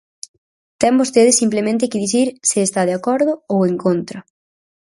[0.81, 4.19] Ten vostede simplemente que dicir se está de acordo ou en contra.